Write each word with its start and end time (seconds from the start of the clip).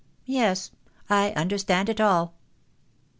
Yes; 0.25 0.71
I 1.11 1.29
understand 1.33 1.87
it 1.87 2.01
all." 2.01 2.33